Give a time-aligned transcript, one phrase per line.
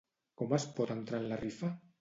[0.41, 1.75] Com es pot entrar en la rifa?